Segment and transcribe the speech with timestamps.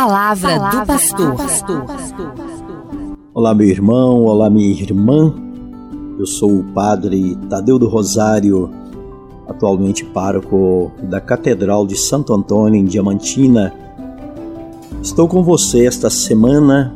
[0.00, 1.84] palavra, palavra do pastor.
[3.34, 5.34] Olá, meu irmão, olá, minha irmã.
[6.18, 8.70] Eu sou o padre Tadeu do Rosário,
[9.46, 13.74] atualmente pároco da Catedral de Santo Antônio, em Diamantina.
[15.02, 16.94] Estou com você esta semana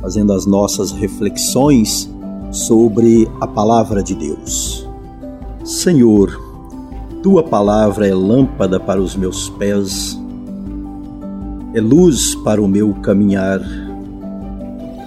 [0.00, 2.10] fazendo as nossas reflexões
[2.50, 4.88] sobre a palavra de Deus.
[5.62, 6.40] Senhor,
[7.22, 10.18] tua palavra é lâmpada para os meus pés,
[11.74, 13.58] é luz para o meu caminhar.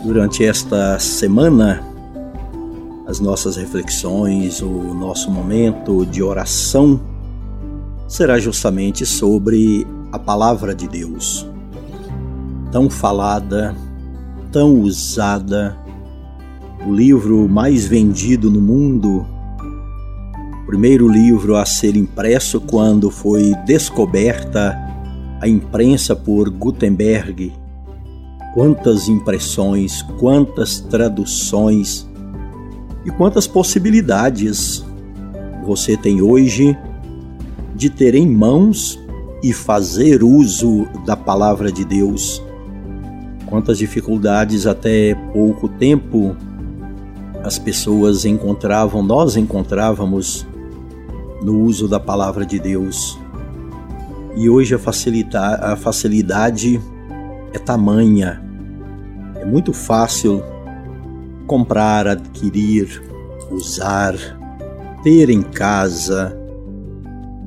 [0.03, 1.81] Durante esta semana,
[3.07, 6.99] as nossas reflexões, o nosso momento de oração
[8.05, 11.47] será justamente sobre a palavra de Deus,
[12.69, 13.73] tão falada,
[14.51, 15.77] tão usada,
[16.85, 19.25] o livro mais vendido no mundo,
[20.63, 24.86] o primeiro livro a ser impresso quando foi descoberta
[25.41, 27.53] a imprensa por Gutenberg.
[28.53, 32.07] Quantas impressões, quantas traduções
[33.05, 34.83] e quantas possibilidades
[35.65, 36.77] você tem hoje
[37.75, 38.99] de ter em mãos
[39.43, 42.41] e fazer uso da palavra de Deus.
[43.45, 46.35] Quantas dificuldades até pouco tempo
[47.43, 50.45] as pessoas encontravam, nós encontrávamos
[51.41, 53.17] no uso da palavra de Deus.
[54.37, 56.79] E hoje a, facilita a facilidade
[57.51, 58.39] é tamanha.
[59.35, 60.43] É muito fácil
[61.47, 63.01] comprar, adquirir,
[63.49, 64.13] usar,
[65.01, 66.37] ter em casa,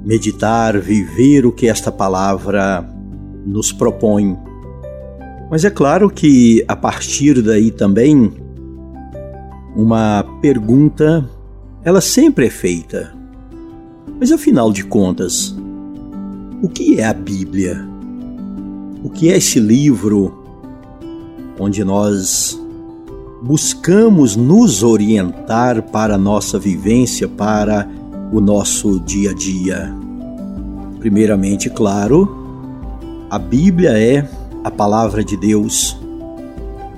[0.05, 2.85] meditar, viver o que esta palavra
[3.47, 4.37] nos propõe.
[5.49, 8.33] Mas é claro que a partir daí também
[9.77, 11.25] uma pergunta
[11.85, 13.15] ela sempre é feita.
[14.19, 15.55] Mas afinal de contas,
[16.63, 17.87] o que é a Bíblia?
[19.03, 20.45] O que é esse livro
[21.59, 22.61] onde nós
[23.43, 27.89] buscamos nos orientar para a nossa vivência, para
[28.31, 29.95] o nosso dia a dia?
[30.99, 32.29] Primeiramente, claro,
[33.31, 34.29] a Bíblia é
[34.63, 35.97] a palavra de Deus.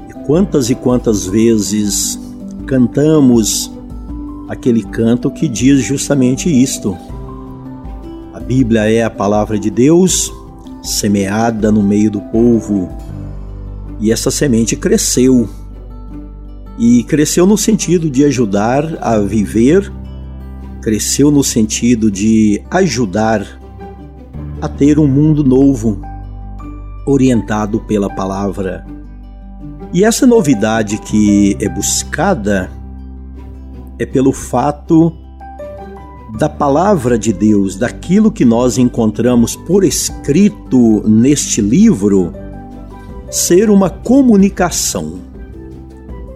[0.08, 2.18] E quantas e quantas vezes
[2.66, 3.70] cantamos
[4.48, 6.96] aquele canto que diz justamente isto:
[8.42, 10.32] Bíblia é a palavra de Deus
[10.82, 12.90] semeada no meio do povo.
[14.00, 15.48] E essa semente cresceu.
[16.78, 19.92] E cresceu no sentido de ajudar a viver,
[20.80, 23.46] cresceu no sentido de ajudar
[24.60, 26.02] a ter um mundo novo,
[27.06, 28.84] orientado pela palavra.
[29.92, 32.70] E essa novidade que é buscada
[33.98, 35.21] é pelo fato
[36.38, 42.32] da palavra de Deus, daquilo que nós encontramos por escrito neste livro,
[43.30, 45.20] ser uma comunicação.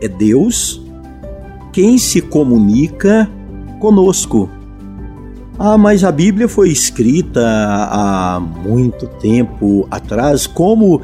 [0.00, 0.82] É Deus
[1.72, 3.30] quem se comunica
[3.80, 4.50] conosco.
[5.58, 10.46] Ah, mas a Bíblia foi escrita há muito tempo atrás.
[10.46, 11.00] Como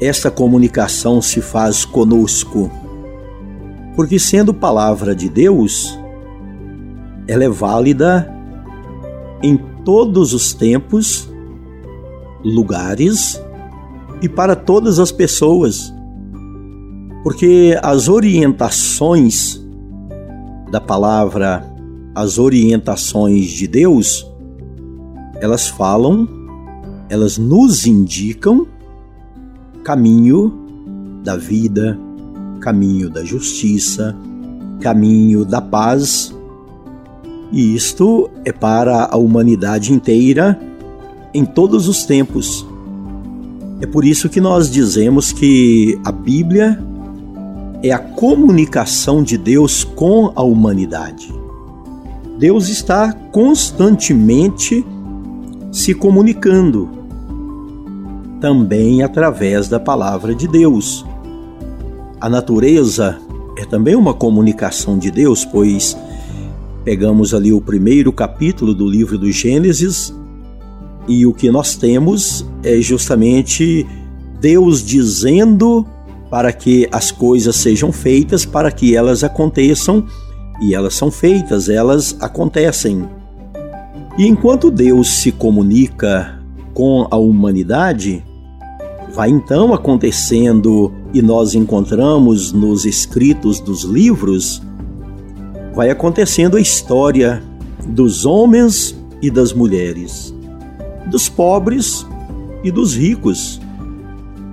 [0.00, 2.70] essa comunicação se faz conosco?
[3.96, 5.98] Porque, sendo palavra de Deus,
[7.28, 8.32] ela é válida
[9.42, 11.28] em todos os tempos,
[12.44, 13.40] lugares
[14.22, 15.92] e para todas as pessoas.
[17.22, 19.64] Porque as orientações
[20.70, 21.64] da palavra,
[22.14, 24.26] as orientações de Deus,
[25.40, 26.28] elas falam,
[27.08, 28.66] elas nos indicam
[29.82, 30.52] caminho
[31.22, 31.98] da vida,
[32.60, 34.16] caminho da justiça,
[34.80, 36.35] caminho da paz
[37.52, 40.58] e isto é para a humanidade inteira
[41.32, 42.66] em todos os tempos.
[43.80, 46.82] É por isso que nós dizemos que a Bíblia
[47.82, 51.32] é a comunicação de Deus com a humanidade.
[52.38, 54.84] Deus está constantemente
[55.70, 56.88] se comunicando,
[58.40, 61.04] também através da palavra de Deus.
[62.20, 63.18] A natureza
[63.58, 65.96] é também uma comunicação de Deus, pois
[66.86, 70.14] Pegamos ali o primeiro capítulo do livro do Gênesis
[71.08, 73.84] e o que nós temos é justamente
[74.40, 75.84] Deus dizendo
[76.30, 80.06] para que as coisas sejam feitas, para que elas aconteçam,
[80.62, 83.04] e elas são feitas, elas acontecem.
[84.16, 86.40] E enquanto Deus se comunica
[86.72, 88.24] com a humanidade,
[89.12, 94.62] vai então acontecendo, e nós encontramos nos escritos dos livros,
[95.76, 97.42] vai acontecendo a história
[97.86, 100.34] dos homens e das mulheres,
[101.10, 102.06] dos pobres
[102.64, 103.60] e dos ricos,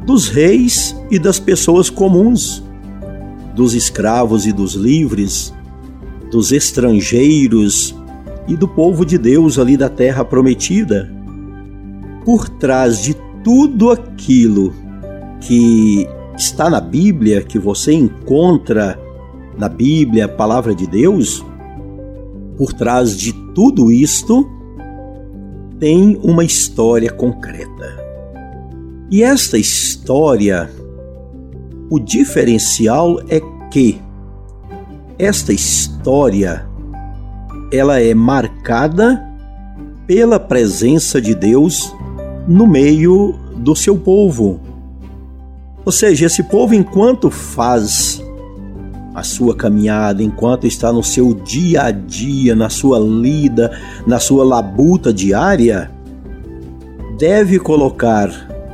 [0.05, 2.61] dos reis e das pessoas comuns,
[3.55, 5.53] dos escravos e dos livres,
[6.29, 7.95] dos estrangeiros
[8.45, 11.09] e do povo de Deus ali da terra prometida.
[12.25, 14.73] Por trás de tudo aquilo
[15.39, 16.05] que
[16.37, 18.99] está na Bíblia, que você encontra
[19.57, 21.45] na Bíblia, a palavra de Deus,
[22.57, 24.49] por trás de tudo isto
[25.79, 28.03] tem uma história concreta.
[29.11, 30.69] E esta história,
[31.89, 34.01] o diferencial é que
[35.19, 36.65] esta história
[37.71, 39.23] ela é marcada
[40.07, 41.93] pela presença de Deus
[42.47, 44.59] no meio do seu povo.
[45.85, 48.23] Ou seja, esse povo, enquanto faz
[49.13, 53.71] a sua caminhada, enquanto está no seu dia a dia, na sua lida,
[54.07, 55.91] na sua labuta diária,
[57.17, 58.29] deve colocar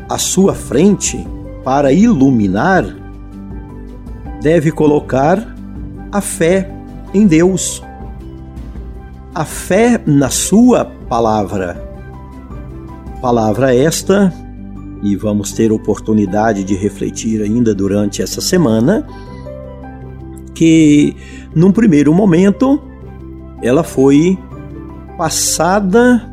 [0.07, 1.27] à sua frente
[1.63, 2.85] para iluminar,
[4.41, 5.55] deve colocar
[6.11, 6.71] a fé
[7.13, 7.83] em Deus,
[9.33, 11.89] a fé na Sua palavra.
[13.21, 14.33] Palavra esta,
[15.03, 19.05] e vamos ter oportunidade de refletir ainda durante essa semana,
[20.59, 21.15] que
[21.55, 22.81] num primeiro momento
[23.63, 24.37] ela foi
[25.17, 26.29] passada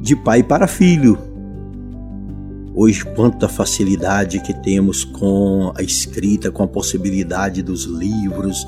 [0.00, 1.18] de pai para filho
[2.74, 8.66] Hoje, quanta facilidade que temos com a escrita, com a possibilidade dos livros.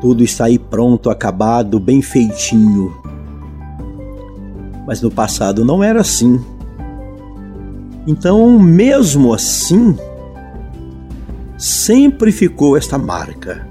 [0.00, 2.96] Tudo está aí pronto, acabado, bem feitinho.
[4.86, 6.42] Mas no passado não era assim.
[8.06, 9.94] Então, mesmo assim,
[11.64, 13.66] sempre ficou esta marca.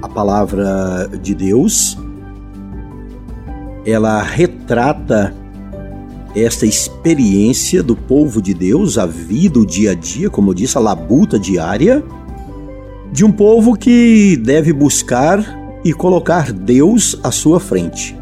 [0.00, 1.98] A palavra de Deus,
[3.84, 5.34] ela retrata
[6.34, 10.78] esta experiência do povo de Deus, a vida, o dia a dia, como eu disse,
[10.78, 12.02] a labuta diária,
[13.12, 15.44] de um povo que deve buscar
[15.84, 18.16] e colocar Deus à sua frente.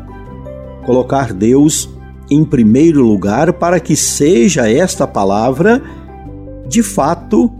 [0.84, 1.88] Colocar Deus
[2.28, 5.80] em primeiro lugar para que seja esta palavra,
[6.66, 7.59] de fato,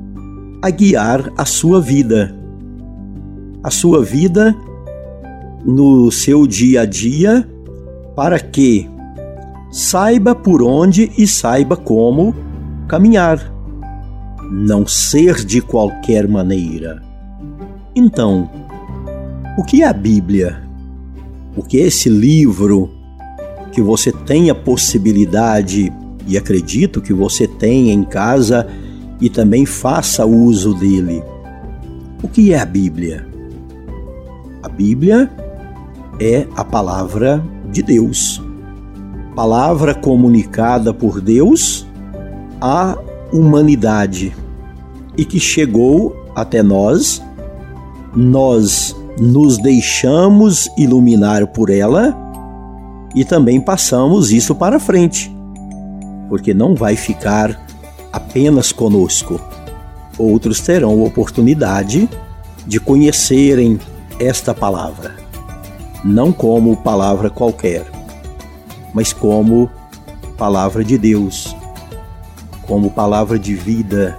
[0.63, 2.35] a guiar a sua vida.
[3.63, 4.55] A sua vida
[5.65, 7.47] no seu dia a dia,
[8.17, 8.89] para que
[9.71, 12.35] saiba por onde e saiba como
[12.89, 13.53] caminhar.
[14.51, 17.03] Não ser de qualquer maneira.
[17.95, 18.51] Então,
[19.57, 20.63] o que é a Bíblia?
[21.57, 22.91] O que é esse livro
[23.73, 25.93] que você tem a possibilidade,
[26.27, 28.67] e acredito que você tenha em casa
[29.21, 31.23] e também faça uso dele?
[32.23, 33.27] O que é a Bíblia?
[34.63, 35.31] A Bíblia
[36.21, 38.43] é a palavra de Deus
[39.35, 41.87] palavra comunicada por Deus
[42.61, 42.95] à
[43.33, 44.35] humanidade
[45.17, 47.23] e que chegou até nós,
[48.15, 52.17] nós nos deixamos iluminar por ela
[53.15, 55.35] e também passamos isso para frente,
[56.29, 57.59] porque não vai ficar
[58.13, 59.41] apenas conosco.
[60.19, 62.09] Outros terão oportunidade
[62.67, 63.79] de conhecerem
[64.19, 65.17] esta palavra,
[66.05, 68.01] não como palavra qualquer
[68.93, 69.71] mas como
[70.37, 71.55] palavra de Deus,
[72.63, 74.17] como palavra de vida,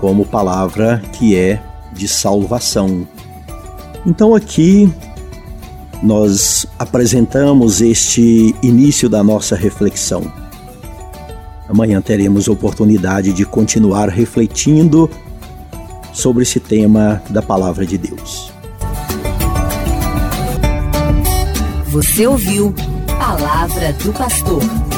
[0.00, 1.62] como palavra que é
[1.92, 3.06] de salvação.
[4.06, 4.92] Então aqui
[6.02, 10.30] nós apresentamos este início da nossa reflexão.
[11.68, 15.10] Amanhã teremos oportunidade de continuar refletindo
[16.12, 18.52] sobre esse tema da palavra de Deus.
[21.86, 22.74] Você ouviu
[23.18, 24.93] Palavra do Pastor.